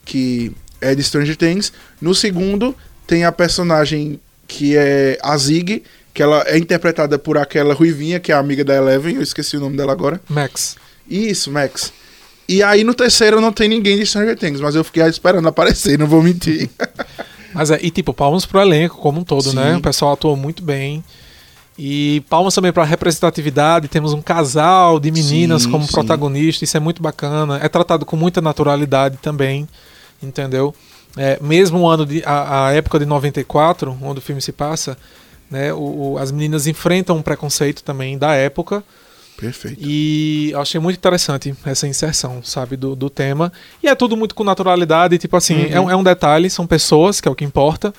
Que 0.05 0.51
é 0.79 0.95
de 0.95 1.03
Stranger 1.03 1.35
Things. 1.35 1.73
No 2.01 2.15
segundo 2.15 2.75
tem 3.05 3.25
a 3.25 3.31
personagem 3.31 4.19
que 4.48 4.75
é 4.77 5.17
a 5.22 5.38
Zig, 5.38 5.83
que 6.13 6.22
ela 6.22 6.43
é 6.48 6.57
interpretada 6.57 7.17
por 7.17 7.38
aquela 7.38 7.74
ruivinha 7.74 8.19
que 8.19 8.31
é 8.31 8.36
a 8.36 8.39
amiga 8.39 8.63
da 8.63 8.75
Eleven. 8.75 9.15
Eu 9.15 9.22
esqueci 9.22 9.57
o 9.57 9.60
nome 9.60 9.77
dela 9.77 9.91
agora. 9.91 10.22
Max. 10.29 10.75
Isso, 11.10 11.51
Max. 11.51 11.91
E 12.48 12.62
aí 12.62 12.83
no 12.83 12.93
terceiro 12.93 13.39
não 13.39 13.51
tem 13.51 13.67
ninguém 13.69 13.98
de 13.98 14.05
Stranger 14.05 14.38
Things, 14.38 14.60
mas 14.60 14.75
eu 14.75 14.83
fiquei 14.83 15.03
esperando 15.03 15.48
aparecer, 15.48 15.98
não 15.98 16.07
vou 16.07 16.22
mentir. 16.22 16.69
Mas 17.53 17.69
é, 17.69 17.77
e 17.83 17.91
tipo, 17.91 18.15
palmas 18.15 18.48
pro 18.48 18.60
elenco 18.60 18.98
como 18.98 19.22
um 19.22 19.24
todo, 19.24 19.51
Sim. 19.51 19.55
né? 19.57 19.77
O 19.77 19.79
pessoal 19.79 20.13
atuou 20.13 20.36
muito 20.36 20.63
bem. 20.63 21.03
E 21.77 22.24
palmas 22.27 22.55
também 22.55 22.72
pra 22.72 22.83
representatividade. 22.83 23.88
Temos 23.88 24.12
um 24.12 24.24
casal 24.24 25.00
de 25.00 25.12
meninas 25.12 25.62
Sim, 25.62 25.72
como 25.72 25.86
sim. 25.86 25.91
protagonista, 25.91 26.63
isso 26.63 26.75
é 26.75 26.79
muito 26.79 27.00
bacana. 27.00 27.60
É 27.62 27.69
tratado 27.69 28.07
com 28.07 28.15
muita 28.15 28.41
naturalidade 28.41 29.17
também, 29.17 29.67
entendeu? 30.22 30.74
É, 31.15 31.38
mesmo 31.41 31.79
o 31.79 31.88
ano 31.88 32.05
de 32.05 32.24
a, 32.25 32.67
a 32.67 32.72
época 32.74 32.98
de 33.00 33.05
94, 33.05 33.98
onde 34.01 34.20
o 34.20 34.22
filme 34.22 34.41
se 34.41 34.51
passa, 34.51 34.98
né? 35.50 35.72
O, 35.74 36.13
o- 36.13 36.17
as 36.17 36.32
meninas 36.32 36.65
enfrentam 36.67 37.17
um 37.17 37.22
preconceito 37.22 37.84
também 37.84 38.17
da 38.17 38.34
época. 38.34 38.84
Perfeito. 39.38 39.77
E 39.79 40.51
eu 40.51 40.62
achei 40.62 40.79
muito 40.79 40.98
interessante 40.98 41.53
essa 41.65 41.88
inserção, 41.88 42.41
sabe, 42.43 42.75
do, 42.77 42.96
do 42.96 43.10
tema. 43.10 43.51
E 43.82 43.88
é 43.88 43.96
tudo 43.96 44.15
muito 44.15 44.34
com 44.36 44.43
naturalidade, 44.43 45.17
tipo 45.17 45.36
assim, 45.36 45.65
Uhum. 45.65 45.72
é, 45.72 45.79
um, 45.82 45.89
é 45.91 45.96
um 45.96 46.03
detalhe, 46.03 46.50
são 46.50 46.65
pessoas, 46.65 47.20
que 47.22 47.27
é 47.27 47.32
o 47.32 47.36
que 47.36 47.43
importa. 47.46 47.93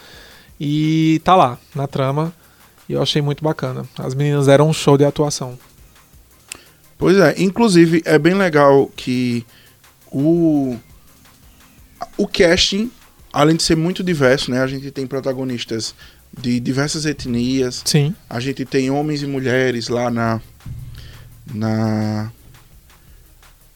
E 0.58 1.20
tá 1.24 1.34
lá, 1.36 1.58
na 1.74 1.86
trama. 1.86 2.32
E 2.88 2.92
eu 2.94 3.02
achei 3.02 3.20
muito 3.22 3.42
bacana. 3.44 3.84
As 3.98 4.14
meninas 4.14 4.46
deram 4.46 4.68
um 4.68 4.72
show 4.72 4.96
de 4.96 5.04
atuação. 5.04 5.58
Pois 6.98 7.16
é, 7.18 7.34
inclusive 7.38 8.02
é 8.04 8.18
bem 8.18 8.34
legal 8.34 8.90
que 8.96 9.44
o, 10.12 10.76
o 12.16 12.26
casting, 12.28 12.90
além 13.34 13.56
de 13.56 13.64
ser 13.64 13.76
muito 13.76 14.04
diverso, 14.04 14.50
né? 14.50 14.62
A 14.62 14.66
gente 14.66 14.90
tem 14.92 15.06
protagonistas 15.06 15.92
de 16.32 16.60
diversas 16.60 17.04
etnias. 17.04 17.82
Sim. 17.84 18.14
A 18.30 18.38
gente 18.38 18.64
tem 18.64 18.90
homens 18.90 19.22
e 19.22 19.26
mulheres 19.26 19.88
lá 19.88 20.08
na. 20.08 20.40
na 21.52 22.30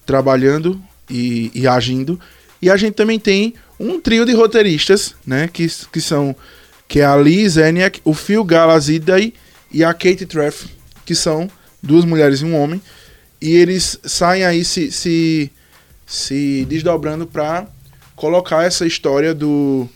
trabalhando 0.06 0.80
e, 1.10 1.50
e 1.52 1.66
agindo. 1.66 2.18
E 2.62 2.70
a 2.70 2.76
gente 2.76 2.94
também 2.94 3.18
tem 3.18 3.54
um 3.78 4.00
trio 4.00 4.24
de 4.24 4.32
roteiristas, 4.32 5.14
né? 5.26 5.48
Que, 5.52 5.66
que 5.92 6.00
são. 6.00 6.34
Que 6.86 7.00
é 7.00 7.04
a 7.04 7.16
Liz 7.16 7.56
Eniak, 7.56 8.00
o 8.04 8.14
Phil 8.14 8.42
Galazidai 8.44 9.34
e 9.70 9.84
a 9.84 9.92
Kate 9.92 10.24
Treff, 10.24 10.68
que 11.04 11.14
são 11.14 11.50
duas 11.82 12.04
mulheres 12.04 12.40
e 12.40 12.44
um 12.44 12.56
homem. 12.56 12.80
E 13.40 13.54
eles 13.54 13.98
saem 14.04 14.44
aí 14.44 14.64
se, 14.64 14.90
se, 14.90 15.52
se 16.06 16.64
desdobrando 16.68 17.26
para 17.26 17.66
colocar 18.18 18.64
essa 18.64 18.86
história 18.86 19.32
do. 19.32 19.88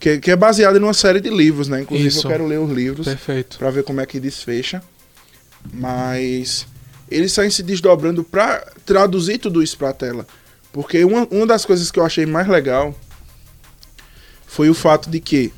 Que, 0.00 0.18
que 0.18 0.30
é 0.30 0.36
baseada 0.36 0.78
numa 0.78 0.94
série 0.94 1.20
de 1.20 1.30
livros, 1.30 1.68
né? 1.68 1.82
Inclusive 1.82 2.08
Isso. 2.08 2.26
eu 2.26 2.30
quero 2.30 2.46
ler 2.46 2.58
os 2.58 2.70
livros 2.70 3.06
Perfeito. 3.06 3.58
para 3.58 3.70
ver 3.70 3.84
como 3.84 4.00
é 4.00 4.06
que 4.06 4.20
desfecha. 4.20 4.82
Mas 5.72 6.66
eles 7.10 7.32
saem 7.32 7.50
se 7.50 7.62
desdobrando 7.62 8.22
para 8.22 8.66
traduzir 8.84 9.38
tudo 9.38 9.62
isso 9.62 9.78
pra 9.78 9.92
tela. 9.92 10.26
Porque 10.72 11.04
uma, 11.04 11.26
uma 11.30 11.46
das 11.46 11.64
coisas 11.64 11.90
que 11.90 11.98
eu 11.98 12.04
achei 12.04 12.26
mais 12.26 12.48
legal 12.48 12.94
foi 14.46 14.68
o 14.68 14.74
fato 14.74 15.08
de 15.08 15.20
que, 15.20 15.52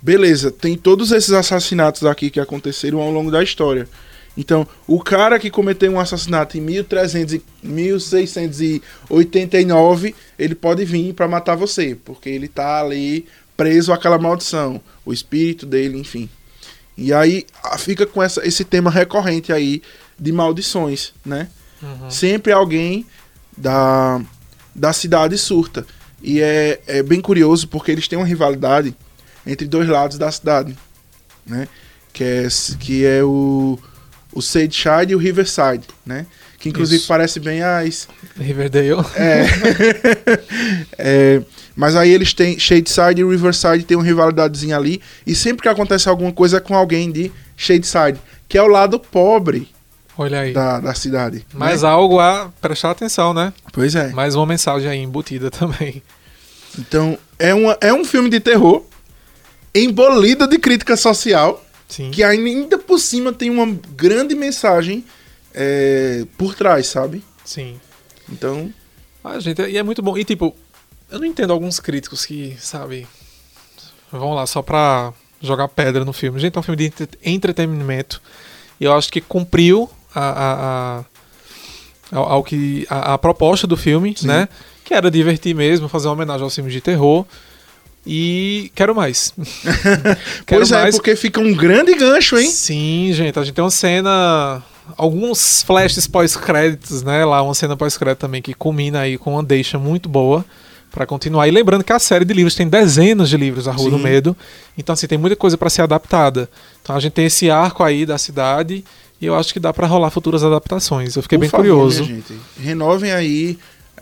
beleza, 0.00 0.50
tem 0.50 0.76
todos 0.76 1.10
esses 1.10 1.32
assassinatos 1.32 2.04
aqui 2.04 2.30
que 2.30 2.38
aconteceram 2.38 3.00
ao 3.00 3.10
longo 3.10 3.30
da 3.30 3.42
história. 3.42 3.88
Então, 4.36 4.68
o 4.86 5.00
cara 5.00 5.38
que 5.38 5.50
cometeu 5.50 5.90
um 5.92 6.00
assassinato 6.00 6.56
em 6.56 6.60
1300 6.60 7.34
e 7.34 7.42
1689, 7.62 10.14
ele 10.38 10.54
pode 10.54 10.84
vir 10.84 11.12
para 11.12 11.28
matar 11.28 11.54
você, 11.54 11.96
porque 12.02 12.30
ele 12.30 12.48
tá 12.48 12.80
ali 12.80 13.26
preso 13.56 13.92
àquela 13.92 14.18
maldição, 14.18 14.80
o 15.04 15.12
espírito 15.12 15.66
dele, 15.66 15.98
enfim. 15.98 16.30
E 16.96 17.12
aí 17.12 17.44
fica 17.78 18.06
com 18.06 18.22
essa, 18.22 18.46
esse 18.46 18.64
tema 18.64 18.90
recorrente 18.90 19.52
aí 19.52 19.82
de 20.18 20.32
maldições, 20.32 21.12
né? 21.24 21.48
Uhum. 21.82 22.10
Sempre 22.10 22.52
alguém 22.52 23.06
da, 23.56 24.20
da 24.74 24.92
cidade 24.92 25.36
surta. 25.36 25.86
E 26.22 26.40
é, 26.40 26.80
é 26.86 27.02
bem 27.02 27.20
curioso 27.20 27.68
porque 27.68 27.90
eles 27.90 28.08
têm 28.08 28.18
uma 28.18 28.26
rivalidade 28.26 28.96
entre 29.46 29.66
dois 29.66 29.88
lados 29.88 30.16
da 30.16 30.30
cidade, 30.30 30.76
né? 31.44 31.68
Que 32.12 32.24
é, 32.24 32.48
que 32.78 33.04
é 33.04 33.24
o, 33.24 33.78
o 34.32 34.40
Sadeside 34.40 35.12
e 35.12 35.14
o 35.14 35.18
Riverside, 35.18 35.84
né? 36.04 36.26
Que 36.58 36.68
inclusive 36.68 36.98
Isso. 36.98 37.08
parece 37.08 37.40
bem 37.40 37.60
as, 37.60 38.08
Riverdale. 38.38 39.04
é. 39.16 39.46
É, 40.96 41.42
mas 41.74 41.96
aí 41.96 42.10
eles 42.10 42.32
têm 42.32 42.58
Shadeside 42.58 43.20
e 43.20 43.24
Riverside 43.24 43.84
tem 43.84 43.96
uma 43.96 44.04
rivalidadezinha 44.04 44.76
ali. 44.76 45.02
E 45.26 45.34
sempre 45.34 45.62
que 45.62 45.68
acontece 45.68 46.08
alguma 46.08 46.32
coisa 46.32 46.58
é 46.58 46.60
com 46.60 46.76
alguém 46.76 47.10
de 47.10 47.32
Shadeside, 47.56 48.18
que 48.48 48.56
é 48.56 48.62
o 48.62 48.68
lado 48.68 48.98
pobre 49.00 49.68
Olha 50.16 50.40
aí. 50.40 50.52
da, 50.52 50.78
da 50.78 50.94
cidade. 50.94 51.44
Mais 51.52 51.82
né? 51.82 51.88
algo 51.88 52.20
a 52.20 52.52
prestar 52.60 52.90
atenção, 52.90 53.34
né? 53.34 53.52
Pois 53.72 53.94
é. 53.94 54.08
Mais 54.10 54.34
uma 54.34 54.46
mensagem 54.46 54.88
aí 54.88 54.98
embutida 54.98 55.50
também. 55.50 56.02
Então, 56.78 57.18
é, 57.38 57.52
uma, 57.52 57.76
é 57.80 57.92
um 57.92 58.04
filme 58.04 58.30
de 58.30 58.38
terror 58.40 58.84
embolido 59.74 60.46
de 60.46 60.58
crítica 60.58 60.96
social, 60.96 61.64
Sim. 61.92 62.10
que 62.10 62.22
ainda 62.24 62.78
por 62.78 62.98
cima 62.98 63.32
tem 63.32 63.50
uma 63.50 63.66
grande 63.94 64.34
mensagem 64.34 65.04
é, 65.54 66.24
por 66.38 66.54
trás, 66.54 66.86
sabe? 66.86 67.22
Sim. 67.44 67.78
Então, 68.30 68.72
Ah, 69.22 69.38
gente, 69.38 69.60
e 69.62 69.76
é 69.76 69.82
muito 69.82 70.00
bom. 70.02 70.16
E 70.16 70.24
tipo, 70.24 70.54
eu 71.10 71.18
não 71.18 71.26
entendo 71.26 71.52
alguns 71.52 71.78
críticos 71.78 72.24
que, 72.24 72.56
sabe, 72.58 73.06
vão 74.10 74.32
lá 74.34 74.46
só 74.46 74.62
pra 74.62 75.12
jogar 75.40 75.68
pedra 75.68 76.04
no 76.04 76.12
filme. 76.12 76.40
Gente, 76.40 76.56
é 76.56 76.58
um 76.60 76.62
filme 76.62 76.76
de 76.78 76.84
entre- 76.86 77.18
entretenimento. 77.24 78.22
E 78.80 78.84
eu 78.84 78.92
acho 78.94 79.12
que 79.12 79.20
cumpriu 79.20 79.90
a, 80.14 80.20
a, 80.30 80.98
a- 81.00 81.04
ao, 82.10 82.24
ao 82.32 82.42
que 82.44 82.86
a, 82.88 83.14
a 83.14 83.18
proposta 83.18 83.66
do 83.66 83.76
filme, 83.76 84.14
Sim. 84.16 84.26
né? 84.28 84.48
Que 84.84 84.94
era 84.94 85.10
divertir 85.10 85.54
mesmo, 85.54 85.88
fazer 85.88 86.08
uma 86.08 86.14
homenagem 86.14 86.42
aos 86.42 86.54
filmes 86.54 86.72
de 86.72 86.80
terror. 86.80 87.24
E 88.06 88.70
quero 88.74 88.94
mais. 88.94 89.32
quero 90.46 90.60
pois 90.60 90.72
é, 90.72 90.82
mais. 90.82 90.94
porque 90.96 91.14
fica 91.14 91.40
um 91.40 91.54
grande 91.54 91.94
gancho, 91.94 92.36
hein? 92.36 92.50
Sim, 92.50 93.10
gente, 93.12 93.38
a 93.38 93.44
gente 93.44 93.54
tem 93.54 93.64
uma 93.64 93.70
cena. 93.70 94.62
Alguns 94.96 95.62
flashes 95.62 96.06
pós-créditos, 96.06 97.02
né? 97.02 97.24
Lá, 97.24 97.40
uma 97.42 97.54
cena 97.54 97.76
pós-crédito 97.76 98.18
também 98.18 98.42
que 98.42 98.52
culmina 98.52 99.00
aí 99.00 99.16
com 99.16 99.34
uma 99.34 99.42
deixa 99.42 99.78
muito 99.78 100.08
boa 100.08 100.44
pra 100.90 101.06
continuar. 101.06 101.46
E 101.46 101.50
lembrando 101.50 101.84
que 101.84 101.92
a 101.92 101.98
série 101.98 102.24
de 102.24 102.34
livros 102.34 102.54
tem 102.54 102.68
dezenas 102.68 103.28
de 103.28 103.36
livros, 103.36 103.68
A 103.68 103.72
Rua 103.72 103.90
do 103.90 103.96
Sim. 103.96 104.02
Medo. 104.02 104.36
Então, 104.76 104.92
assim, 104.92 105.06
tem 105.06 105.16
muita 105.16 105.36
coisa 105.36 105.56
pra 105.56 105.70
ser 105.70 105.82
adaptada. 105.82 106.50
Então, 106.82 106.96
a 106.96 107.00
gente 107.00 107.12
tem 107.12 107.26
esse 107.26 107.50
arco 107.50 107.82
aí 107.84 108.04
da 108.04 108.18
cidade 108.18 108.84
e 109.20 109.26
eu 109.26 109.36
acho 109.36 109.52
que 109.52 109.60
dá 109.60 109.72
pra 109.72 109.86
rolar 109.86 110.10
futuras 110.10 110.42
adaptações. 110.42 111.14
Eu 111.14 111.22
fiquei 111.22 111.38
Por 111.38 111.42
bem 111.42 111.48
favor, 111.50 111.62
curioso. 111.62 112.02
gente, 112.04 112.34
renovem 112.60 113.12
aí 113.12 113.56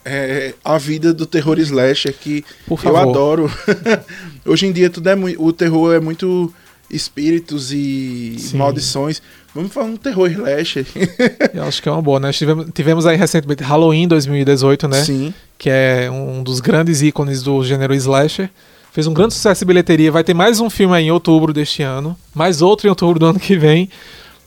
é, 0.04 0.54
a 0.64 0.78
vida 0.78 1.12
do 1.12 1.26
terror 1.26 1.58
slasher, 1.58 2.14
que 2.14 2.44
eu 2.84 2.96
adoro. 2.96 3.50
Hoje 4.44 4.66
em 4.66 4.72
dia 4.72 4.90
tudo 4.90 5.08
é 5.08 5.14
muito, 5.14 5.42
o 5.42 5.52
terror 5.52 5.94
é 5.94 6.00
muito 6.00 6.52
espíritos 6.90 7.72
e 7.72 8.36
Sim. 8.38 8.56
maldições. 8.58 9.22
Vamos 9.54 9.72
falar 9.72 9.86
um 9.86 9.96
terror 9.96 10.30
slasher. 10.30 10.86
Eu 11.54 11.64
acho 11.64 11.82
que 11.82 11.88
é 11.88 11.92
uma 11.92 12.02
boa, 12.02 12.20
né? 12.20 12.32
Tivemos, 12.32 12.66
tivemos 12.72 13.06
aí 13.06 13.16
recentemente 13.16 13.62
Halloween 13.62 14.06
2018, 14.06 14.88
né? 14.88 15.04
Sim. 15.04 15.34
que 15.58 15.68
é 15.70 16.10
um 16.10 16.42
dos 16.42 16.60
grandes 16.60 17.02
ícones 17.02 17.42
do 17.42 17.62
gênero 17.64 17.94
slasher. 17.94 18.50
Fez 18.92 19.06
um 19.06 19.14
grande 19.14 19.34
sucesso 19.34 19.60
de 19.60 19.66
bilheteria. 19.66 20.10
Vai 20.10 20.24
ter 20.24 20.34
mais 20.34 20.60
um 20.60 20.68
filme 20.68 20.96
aí 20.96 21.04
em 21.04 21.10
outubro 21.12 21.52
deste 21.52 21.82
ano, 21.82 22.16
mais 22.34 22.60
outro 22.60 22.86
em 22.86 22.90
outubro 22.90 23.18
do 23.18 23.26
ano 23.26 23.38
que 23.38 23.56
vem. 23.56 23.88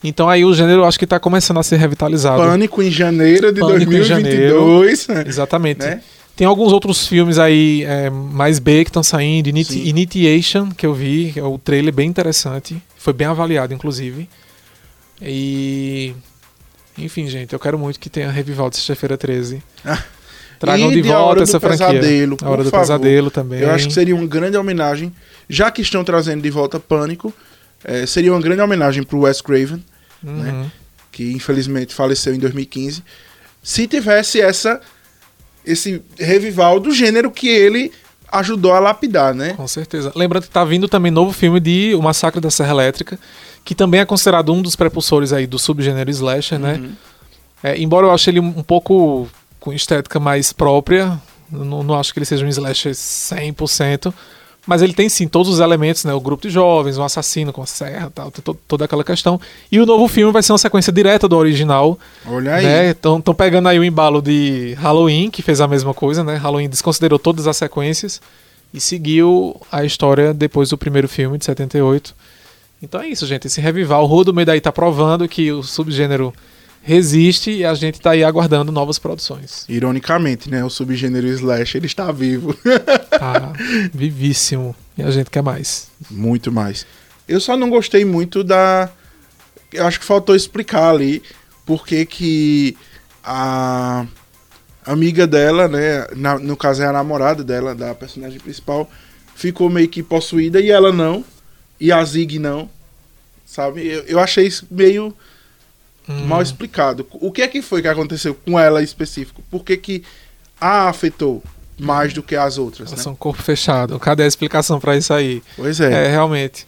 Então 0.04 0.28
aí 0.28 0.44
o 0.44 0.54
gênero 0.54 0.84
acho 0.84 1.00
que 1.00 1.08
tá 1.08 1.20
começando 1.20 1.60
a 1.60 1.64
ser 1.64 1.78
revitalizado. 1.78 2.42
Pânico 2.42 2.82
em 2.84 2.92
janeiro 2.92 3.54
de 3.54 3.62
Pânico 3.62 3.94
em 3.94 3.98
2022. 3.98 5.08
Exatamente. 5.26 5.80
Né? 5.80 6.02
Tem 6.36 6.48
alguns 6.48 6.74
outros 6.74 7.08
filmes 7.08 7.38
aí 7.38 7.84
é, 7.84 8.10
mais 8.10 8.58
B 8.60 8.84
que 8.84 8.90
estão 8.90 9.04
saindo. 9.04 9.48
Initi. 9.50 9.88
Initiation, 9.88 10.72
que 10.72 10.86
eu 10.86 10.94
vi, 10.94 11.32
que 11.32 11.40
é 11.40 11.44
o 11.44 11.58
trailer 11.58 11.94
bem 11.94 12.10
interessante. 12.10 12.82
Foi 12.98 13.14
bem 13.14 13.28
avaliado, 13.28 13.74
inclusive. 13.74 14.28
E. 15.22 16.14
Enfim, 16.98 17.28
gente, 17.28 17.54
eu 17.54 17.60
quero 17.60 17.78
muito 17.78 18.00
que 18.00 18.10
tenha 18.10 18.30
revival 18.32 18.70
de 18.70 18.78
Sexta-feira 18.78 19.18
13. 19.18 19.62
Ah. 19.86 20.04
Tragam 20.60 20.92
de 20.92 21.02
volta 21.02 21.44
essa 21.44 21.60
franquia. 21.60 21.88
Pesadelo, 21.88 22.38
A 22.42 22.50
Hora 22.50 22.64
do 22.64 22.70
favor. 22.70 22.84
Pesadelo 22.84 23.30
também. 23.30 23.60
Eu 23.60 23.72
acho 23.72 23.88
que 23.88 23.94
seria 23.94 24.16
uma 24.16 24.26
grande 24.26 24.56
homenagem, 24.56 25.14
já 25.50 25.70
que 25.70 25.82
estão 25.82 26.04
trazendo 26.04 26.42
de 26.42 26.50
volta 26.50 26.80
Pânico, 26.80 27.34
eh, 27.84 28.06
seria 28.06 28.32
uma 28.32 28.40
grande 28.40 28.62
homenagem 28.62 29.04
pro 29.04 29.22
Wes 29.22 29.42
Craven, 29.42 29.84
Uhum. 30.24 30.70
que 31.12 31.32
infelizmente 31.32 31.94
faleceu 31.94 32.34
em 32.34 32.40
2015. 32.40 33.04
Se 33.62 33.88
tivesse 33.88 34.42
essa 34.42 34.80
esse 35.66 36.02
revival 36.18 36.80
do 36.80 36.92
gênero 36.92 37.32
que 37.32 37.48
ele 37.48 37.92
ajudou 38.32 38.74
a 38.74 38.80
lapidar, 38.80 39.34
né? 39.34 39.54
Com 39.54 39.68
certeza. 39.68 40.12
Lembrando 40.16 40.44
que 40.44 40.50
tá 40.50 40.66
vindo 40.66 40.88
também 40.88 41.12
novo 41.12 41.32
filme 41.32 41.60
de 41.60 41.94
O 41.96 42.02
Massacre 42.02 42.42
da 42.42 42.50
Serra 42.50 42.72
Elétrica, 42.72 43.20
que 43.64 43.76
também 43.76 44.02
é 44.02 44.06
considerado 44.06 44.52
um 44.52 44.62
dos 44.62 44.76
prepulsores 44.76 45.32
aí 45.32 45.46
do 45.46 45.60
subgênero 45.60 46.10
slasher, 46.10 46.60
né? 46.60 46.74
Uhum. 46.74 46.92
É, 47.62 47.78
embora 47.80 48.08
eu 48.08 48.12
ache 48.12 48.30
ele 48.30 48.40
um 48.40 48.64
pouco 48.64 49.30
com 49.60 49.72
estética 49.72 50.20
mais 50.20 50.52
própria, 50.52 51.22
não, 51.50 51.84
não 51.84 51.98
acho 51.98 52.12
que 52.12 52.20
ele 52.20 52.26
seja 52.26 52.46
um 52.46 52.50
slasher 52.50 52.92
100%, 52.92 54.14
mas 54.66 54.82
ele 54.82 54.94
tem 54.94 55.10
sim 55.10 55.28
todos 55.28 55.52
os 55.52 55.60
elementos, 55.60 56.06
né? 56.06 56.14
O 56.14 56.20
grupo 56.22 56.44
de 56.48 56.50
jovens, 56.54 56.98
um 56.98 57.04
assassino 57.04 57.52
com 57.52 57.62
a 57.62 57.66
serra, 57.66 58.12
tal, 58.14 58.32
to- 58.32 58.58
toda 58.68 58.86
aquela 58.86 59.04
questão. 59.04 59.40
E 59.72 59.80
o 59.80 59.86
novo 59.86 60.08
filme 60.08 60.32
vai 60.32 60.42
ser 60.42 60.52
uma 60.54 60.58
sequência 60.58 60.92
direta 60.94 61.28
do 61.28 61.36
original, 61.38 62.00
Olha 62.26 62.56
aí. 62.56 62.64
né? 62.66 62.90
Estão 62.92 63.22
pegando 63.36 63.68
aí 63.68 63.78
o 63.78 63.84
embalo 63.84 64.22
de 64.22 64.74
Halloween, 64.80 65.30
que 65.30 65.42
fez 65.42 65.60
a 65.60 65.68
mesma 65.68 65.94
coisa, 65.94 66.24
né? 66.24 66.36
Halloween 66.36 66.70
desconsiderou 66.70 67.20
todas 67.20 67.46
as 67.48 67.58
sequências 67.58 68.22
e 68.74 68.80
seguiu 68.80 69.60
a 69.72 69.84
história 69.84 70.34
depois 70.34 70.70
do 70.70 70.78
primeiro 70.78 71.08
filme, 71.10 71.38
de 71.38 71.46
78. 71.46 72.16
Então 72.82 73.02
é 73.02 73.08
isso, 73.08 73.26
gente. 73.28 73.48
Esse 73.48 73.62
revival, 73.62 74.04
o 74.04 74.08
Rua 74.08 74.24
do 74.26 74.34
Medo 74.34 74.50
aí 74.52 74.60
tá 74.62 74.72
provando 74.72 75.28
que 75.28 75.52
o 75.52 75.62
subgênero 75.64 76.34
resiste 76.86 77.50
e 77.50 77.64
a 77.66 77.74
gente 77.74 78.00
tá 78.02 78.12
aí 78.12 78.24
aguardando 78.24 78.72
novas 78.72 79.00
produções. 79.00 79.66
Ironicamente, 79.70 80.50
né? 80.50 80.64
O 80.66 80.70
subgênero 80.70 81.26
slash 81.28 81.78
ele 81.78 81.86
está 81.88 82.12
vivo. 82.12 82.54
Tá 83.10 83.54
vivíssimo. 83.94 84.76
E 84.98 85.02
a 85.02 85.10
gente 85.10 85.30
quer 85.30 85.42
mais. 85.42 85.88
muito 86.12 86.52
mais. 86.52 86.86
Eu 87.28 87.40
só 87.40 87.56
não 87.56 87.70
gostei 87.70 88.04
muito 88.04 88.44
da. 88.44 88.90
Eu 89.72 89.88
acho 89.88 89.98
que 90.00 90.06
faltou 90.06 90.36
explicar 90.36 90.90
ali 90.90 91.24
por 91.66 91.88
que 91.88 92.06
que 92.06 92.78
a 93.24 94.06
amiga 94.86 95.26
dela, 95.26 95.68
né? 95.70 96.06
na- 96.16 96.38
no 96.38 96.58
caso 96.58 96.84
é 96.84 96.86
a 96.86 96.92
namorada 96.92 97.44
dela, 97.44 97.74
da 97.74 97.96
personagem 97.96 98.40
principal, 98.40 98.90
ficou 99.36 99.70
meio 99.70 99.88
que 99.88 100.04
possuída 100.04 100.60
e 100.60 100.70
ela 100.70 100.92
não. 100.92 101.24
E 101.80 101.92
a 101.92 102.04
Zig 102.04 102.38
não. 102.40 102.70
sabe? 103.46 103.88
Eu, 103.88 104.04
eu 104.04 104.20
achei 104.20 104.46
isso 104.46 104.68
meio 104.70 105.16
Hum. 106.08 106.26
mal 106.26 106.42
explicado. 106.42 107.08
O 107.14 107.32
que 107.32 107.42
é 107.42 107.48
que 107.48 107.62
foi 107.62 107.82
que 107.82 107.88
aconteceu 107.88 108.36
com 108.36 108.60
ela 108.60 108.82
em 108.82 108.84
específico? 108.84 109.42
Por 109.50 109.64
que 109.64 109.78
que 109.78 110.04
a 110.60 110.90
afetou 110.90 111.42
mais 111.80 112.14
do 112.14 112.22
que 112.22 112.36
as 112.36 112.58
outras, 112.58 112.90
Elas 112.90 113.00
né? 113.00 113.04
são 113.04 113.16
corpo 113.16 113.42
fechado. 113.42 113.98
Cadê 114.00 114.24
a 114.24 114.28
explicação 114.28 114.80
pra 114.80 114.96
isso 114.98 115.14
aí? 115.14 115.42
Pois 115.56 115.80
É, 115.80 116.06
é. 116.06 116.10
realmente. 116.10 116.68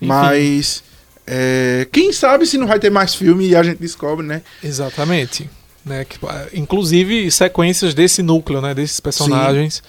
Enfim, 0.00 0.06
Mas 0.08 0.82
é, 1.26 1.86
quem 1.92 2.12
sabe 2.12 2.46
se 2.46 2.56
não 2.58 2.66
vai 2.66 2.78
ter 2.78 2.90
mais 2.90 3.14
filme 3.14 3.48
e 3.48 3.56
a 3.56 3.62
gente 3.62 3.78
descobre, 3.78 4.26
né? 4.26 4.42
Exatamente. 4.62 5.48
Né, 5.84 6.04
que, 6.04 6.16
inclusive 6.54 7.28
sequências 7.32 7.92
desse 7.92 8.22
núcleo, 8.22 8.60
né, 8.60 8.72
desses 8.72 9.00
personagens. 9.00 9.82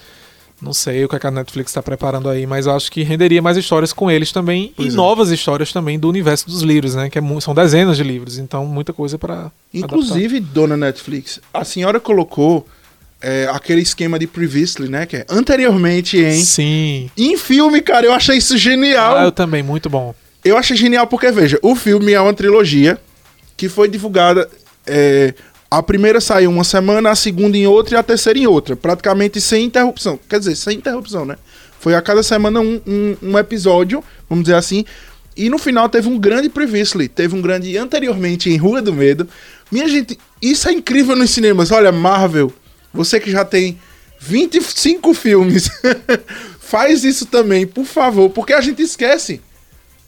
Não 0.64 0.72
sei 0.72 1.04
o 1.04 1.08
que 1.08 1.26
a 1.26 1.30
Netflix 1.30 1.70
está 1.70 1.82
preparando 1.82 2.28
aí, 2.28 2.46
mas 2.46 2.66
acho 2.66 2.90
que 2.90 3.02
renderia 3.02 3.42
mais 3.42 3.56
histórias 3.56 3.92
com 3.92 4.10
eles 4.10 4.32
também 4.32 4.72
Pois 4.76 4.88
e 4.88 4.92
é. 4.92 4.96
novas 4.96 5.30
histórias 5.30 5.72
também 5.72 5.98
do 5.98 6.08
universo 6.08 6.46
dos 6.46 6.62
livros, 6.62 6.94
né? 6.94 7.10
Que 7.10 7.18
é 7.18 7.22
são 7.40 7.54
dezenas 7.54 7.96
de 7.96 8.02
livros, 8.02 8.38
então 8.38 8.64
muita 8.64 8.92
coisa 8.92 9.18
para 9.18 9.50
Inclusive, 9.72 10.40
dona 10.40 10.76
Netflix, 10.76 11.40
a 11.52 11.64
senhora 11.64 12.00
colocou 12.00 12.66
é, 13.20 13.48
aquele 13.50 13.80
esquema 13.80 14.18
de 14.18 14.26
previously, 14.26 14.88
né? 14.88 15.06
Que 15.06 15.16
é 15.18 15.26
anteriormente 15.28 16.18
em. 16.18 16.42
Sim. 16.42 17.10
Em 17.16 17.36
filme, 17.36 17.80
cara, 17.80 18.06
eu 18.06 18.12
achei 18.12 18.36
isso 18.36 18.56
genial. 18.56 19.16
Ah, 19.16 19.24
eu 19.24 19.32
também, 19.32 19.62
muito 19.62 19.88
bom. 19.88 20.14
Eu 20.44 20.58
achei 20.58 20.76
genial 20.76 21.06
porque, 21.06 21.30
veja, 21.30 21.58
o 21.62 21.74
filme 21.74 22.12
é 22.12 22.20
uma 22.20 22.34
trilogia 22.34 22.98
que 23.56 23.68
foi 23.68 23.88
divulgada. 23.88 24.48
é, 24.86 25.32
a 25.78 25.82
primeira 25.82 26.20
saiu 26.20 26.50
uma 26.50 26.64
semana, 26.64 27.10
a 27.10 27.14
segunda 27.14 27.56
em 27.56 27.66
outra 27.66 27.96
e 27.96 27.98
a 27.98 28.02
terceira 28.02 28.38
em 28.38 28.46
outra. 28.46 28.76
Praticamente 28.76 29.40
sem 29.40 29.64
interrupção. 29.64 30.18
Quer 30.28 30.38
dizer, 30.38 30.56
sem 30.56 30.76
interrupção, 30.76 31.24
né? 31.24 31.36
Foi 31.80 31.94
a 31.94 32.02
cada 32.02 32.22
semana 32.22 32.60
um, 32.60 32.80
um, 32.86 33.16
um 33.22 33.38
episódio, 33.38 34.02
vamos 34.28 34.44
dizer 34.44 34.56
assim. 34.56 34.84
E 35.36 35.50
no 35.50 35.58
final 35.58 35.88
teve 35.88 36.08
um 36.08 36.18
grande 36.18 36.48
previously. 36.48 37.08
Teve 37.08 37.34
um 37.34 37.42
grande 37.42 37.76
anteriormente 37.76 38.48
em 38.48 38.56
Rua 38.56 38.80
do 38.80 38.92
Medo. 38.92 39.28
Minha 39.70 39.88
gente, 39.88 40.18
isso 40.40 40.68
é 40.68 40.72
incrível 40.72 41.16
nos 41.16 41.30
cinemas. 41.30 41.70
Olha, 41.70 41.90
Marvel, 41.90 42.52
você 42.92 43.18
que 43.18 43.30
já 43.30 43.44
tem 43.44 43.78
25 44.20 45.12
filmes, 45.12 45.68
faz 46.60 47.04
isso 47.04 47.26
também, 47.26 47.66
por 47.66 47.84
favor, 47.84 48.30
porque 48.30 48.52
a 48.52 48.60
gente 48.60 48.80
esquece, 48.80 49.40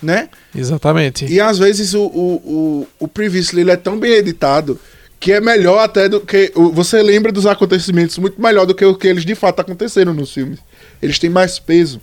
né? 0.00 0.28
Exatamente. 0.54 1.26
E 1.26 1.40
às 1.40 1.58
vezes 1.58 1.92
o, 1.92 2.04
o, 2.04 2.34
o, 2.44 2.88
o 3.00 3.08
Previously 3.08 3.68
é 3.68 3.76
tão 3.76 3.98
bem 3.98 4.12
editado 4.12 4.78
que 5.18 5.32
é 5.32 5.40
melhor 5.40 5.78
até 5.78 6.08
do 6.08 6.20
que. 6.20 6.52
Você 6.72 7.02
lembra 7.02 7.32
dos 7.32 7.46
acontecimentos 7.46 8.18
muito 8.18 8.40
melhor 8.40 8.66
do 8.66 8.74
que 8.74 8.84
o 8.84 8.94
que 8.94 9.08
eles 9.08 9.24
de 9.24 9.34
fato 9.34 9.60
aconteceram 9.60 10.14
nos 10.14 10.32
filmes. 10.32 10.58
Eles 11.00 11.18
têm 11.18 11.30
mais 11.30 11.58
peso. 11.58 12.00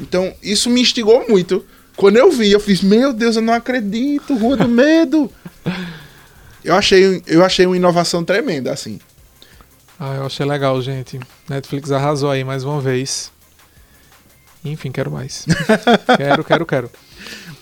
Então, 0.00 0.32
isso 0.42 0.70
me 0.70 0.80
instigou 0.80 1.26
muito. 1.28 1.64
Quando 1.96 2.16
eu 2.18 2.30
vi, 2.30 2.52
eu 2.52 2.60
fiz, 2.60 2.82
meu 2.82 3.12
Deus, 3.12 3.36
eu 3.36 3.42
não 3.42 3.54
acredito, 3.54 4.36
Rua 4.36 4.56
do 4.56 4.68
Medo. 4.68 5.30
eu 6.62 6.74
achei, 6.74 7.22
eu 7.26 7.42
achei 7.42 7.66
uma 7.66 7.76
inovação 7.76 8.22
tremenda, 8.22 8.70
assim. 8.72 8.98
Ah, 9.98 10.16
eu 10.16 10.26
achei 10.26 10.44
legal, 10.44 10.80
gente. 10.82 11.18
Netflix 11.48 11.90
arrasou 11.90 12.30
aí 12.30 12.44
mais 12.44 12.64
uma 12.64 12.80
vez. 12.80 13.32
Enfim, 14.62 14.92
quero 14.92 15.10
mais. 15.10 15.46
quero, 16.18 16.44
quero, 16.44 16.66
quero. 16.66 16.90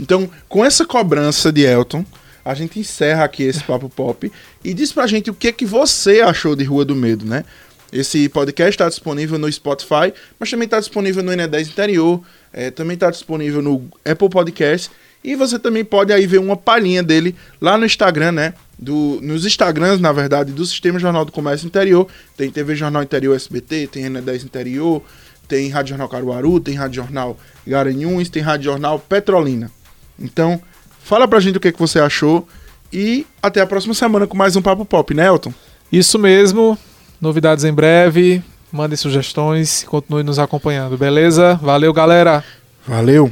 Então, 0.00 0.28
com 0.48 0.64
essa 0.64 0.84
cobrança 0.84 1.52
de 1.52 1.62
Elton, 1.62 2.04
a 2.44 2.54
gente 2.54 2.78
encerra 2.78 3.24
aqui 3.24 3.44
esse 3.44 3.62
Papo 3.64 3.88
Pop 3.88 4.30
e 4.62 4.74
diz 4.74 4.92
pra 4.92 5.06
gente 5.06 5.30
o 5.30 5.34
que 5.34 5.52
que 5.52 5.64
você 5.64 6.20
achou 6.20 6.54
de 6.54 6.64
Rua 6.64 6.84
do 6.84 6.94
Medo, 6.94 7.24
né? 7.24 7.44
Esse 7.92 8.28
podcast 8.28 8.70
está 8.70 8.88
disponível 8.88 9.38
no 9.38 9.50
Spotify, 9.50 10.12
mas 10.38 10.50
também 10.50 10.64
está 10.64 10.80
disponível 10.80 11.22
no 11.22 11.30
N10 11.30 11.68
Interior, 11.68 12.20
eh, 12.52 12.70
também 12.70 12.94
está 12.94 13.10
disponível 13.10 13.62
no 13.62 13.88
Apple 14.04 14.28
Podcast 14.28 14.90
e 15.22 15.34
você 15.34 15.58
também 15.58 15.84
pode 15.84 16.12
aí 16.12 16.26
ver 16.26 16.38
uma 16.38 16.56
palhinha 16.56 17.02
dele 17.02 17.34
lá 17.60 17.78
no 17.78 17.86
Instagram, 17.86 18.32
né? 18.32 18.54
Do, 18.78 19.20
nos 19.22 19.46
Instagrams, 19.46 20.00
na 20.00 20.12
verdade, 20.12 20.52
do 20.52 20.66
Sistema 20.66 20.98
Jornal 20.98 21.24
do 21.24 21.32
Comércio 21.32 21.66
Interior. 21.66 22.06
Tem 22.36 22.50
TV 22.50 22.74
Jornal 22.74 23.02
Interior 23.02 23.34
SBT, 23.34 23.86
tem 23.86 24.04
N10 24.04 24.44
Interior, 24.44 25.00
tem 25.48 25.70
Rádio 25.70 25.90
Jornal 25.90 26.08
Caruaru, 26.08 26.60
tem 26.60 26.74
Rádio 26.74 26.96
Jornal 26.96 27.38
Garanhuns, 27.66 28.28
tem 28.28 28.42
Rádio 28.42 28.64
Jornal 28.64 28.98
Petrolina. 28.98 29.70
Então, 30.18 30.60
fala 31.04 31.28
pra 31.28 31.38
gente 31.38 31.58
o 31.58 31.60
que, 31.60 31.70
que 31.70 31.78
você 31.78 32.00
achou 32.00 32.48
e 32.92 33.26
até 33.42 33.60
a 33.60 33.66
próxima 33.66 33.94
semana 33.94 34.26
com 34.26 34.36
mais 34.36 34.56
um 34.56 34.62
Papo 34.62 34.84
Pop, 34.84 35.14
né, 35.14 35.26
Elton? 35.26 35.52
Isso 35.92 36.18
mesmo. 36.18 36.76
Novidades 37.20 37.64
em 37.64 37.72
breve. 37.72 38.42
Mandem 38.72 38.96
sugestões 38.96 39.82
e 39.82 39.86
continue 39.86 40.24
nos 40.24 40.38
acompanhando, 40.38 40.98
beleza? 40.98 41.54
Valeu, 41.62 41.92
galera! 41.92 42.42
Valeu! 42.86 43.30